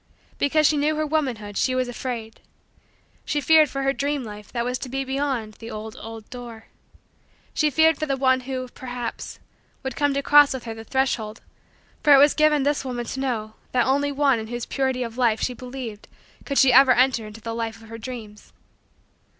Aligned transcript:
Because 0.39 0.65
she 0.65 0.77
knew 0.77 0.95
her 0.95 1.05
womanhood, 1.05 1.55
she 1.57 1.75
was 1.75 1.87
afraid. 1.87 2.39
She 3.23 3.39
feared 3.39 3.69
for 3.69 3.83
her 3.83 3.93
dream 3.93 4.23
life 4.23 4.51
that 4.51 4.65
was 4.65 4.79
to 4.79 4.89
be 4.89 5.03
beyond 5.03 5.53
the 5.59 5.69
old, 5.69 5.95
old, 6.01 6.27
door. 6.31 6.65
She 7.53 7.69
feared 7.69 7.99
for 7.99 8.07
that 8.07 8.17
one 8.17 8.39
who, 8.39 8.67
perhaps, 8.69 9.37
would 9.83 9.95
come 9.95 10.15
to 10.15 10.23
cross 10.23 10.55
with 10.55 10.63
her 10.63 10.73
the 10.73 10.83
threshold 10.83 11.41
for 12.01 12.15
it 12.15 12.17
was 12.17 12.33
given 12.33 12.63
this 12.63 12.83
woman 12.83 13.05
to 13.05 13.19
know 13.19 13.53
that 13.73 13.85
only 13.85 14.11
with 14.11 14.17
one 14.17 14.39
in 14.39 14.47
whose 14.47 14.65
purity 14.65 15.03
of 15.03 15.19
life 15.19 15.39
she 15.39 15.53
believed 15.53 16.07
could 16.45 16.57
she 16.57 16.73
ever 16.73 16.93
enter 16.93 17.27
into 17.27 17.39
the 17.41 17.53
life 17.53 17.79
of 17.79 17.87
her 17.89 17.99
dreams. 17.99 18.53